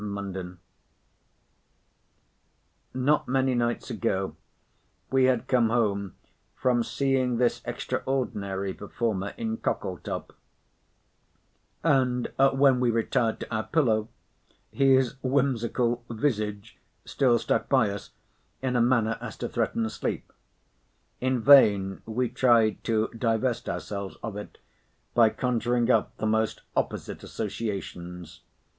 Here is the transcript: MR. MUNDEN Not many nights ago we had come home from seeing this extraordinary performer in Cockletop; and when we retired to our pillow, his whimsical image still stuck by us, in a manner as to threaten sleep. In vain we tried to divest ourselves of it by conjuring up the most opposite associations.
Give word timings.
MR. 0.03 0.07
MUNDEN 0.07 0.57
Not 2.95 3.27
many 3.27 3.53
nights 3.53 3.91
ago 3.91 4.35
we 5.11 5.25
had 5.25 5.47
come 5.47 5.69
home 5.69 6.15
from 6.55 6.81
seeing 6.81 7.37
this 7.37 7.61
extraordinary 7.65 8.73
performer 8.73 9.35
in 9.37 9.57
Cockletop; 9.57 10.33
and 11.83 12.31
when 12.53 12.79
we 12.79 12.89
retired 12.89 13.41
to 13.41 13.55
our 13.55 13.61
pillow, 13.65 14.09
his 14.71 15.17
whimsical 15.21 16.03
image 16.09 16.79
still 17.05 17.37
stuck 17.37 17.69
by 17.69 17.91
us, 17.91 18.09
in 18.63 18.75
a 18.75 18.81
manner 18.81 19.19
as 19.21 19.37
to 19.37 19.47
threaten 19.47 19.87
sleep. 19.87 20.33
In 21.19 21.41
vain 21.41 22.01
we 22.07 22.27
tried 22.27 22.83
to 22.85 23.09
divest 23.09 23.69
ourselves 23.69 24.17
of 24.23 24.35
it 24.35 24.57
by 25.13 25.29
conjuring 25.29 25.91
up 25.91 26.17
the 26.17 26.25
most 26.25 26.63
opposite 26.75 27.23
associations. 27.23 28.41